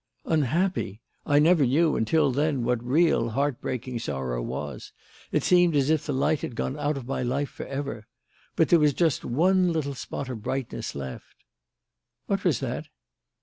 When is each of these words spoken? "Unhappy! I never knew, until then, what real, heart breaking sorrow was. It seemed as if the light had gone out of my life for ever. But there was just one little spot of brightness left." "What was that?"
"Unhappy! 0.25 0.99
I 1.27 1.37
never 1.37 1.63
knew, 1.63 1.95
until 1.95 2.31
then, 2.31 2.63
what 2.63 2.83
real, 2.83 3.29
heart 3.29 3.61
breaking 3.61 3.99
sorrow 3.99 4.41
was. 4.41 4.91
It 5.31 5.43
seemed 5.43 5.75
as 5.75 5.91
if 5.91 6.07
the 6.07 6.11
light 6.11 6.41
had 6.41 6.55
gone 6.55 6.75
out 6.79 6.97
of 6.97 7.05
my 7.05 7.21
life 7.21 7.49
for 7.51 7.67
ever. 7.67 8.07
But 8.55 8.69
there 8.69 8.79
was 8.79 8.93
just 8.95 9.23
one 9.23 9.71
little 9.71 9.93
spot 9.93 10.27
of 10.27 10.41
brightness 10.41 10.95
left." 10.95 11.35
"What 12.25 12.43
was 12.43 12.61
that?" 12.61 12.87